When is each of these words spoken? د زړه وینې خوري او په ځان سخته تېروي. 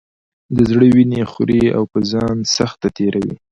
د 0.55 0.57
زړه 0.69 0.87
وینې 0.95 1.21
خوري 1.31 1.61
او 1.77 1.83
په 1.91 1.99
ځان 2.11 2.37
سخته 2.55 2.87
تېروي. 2.97 3.35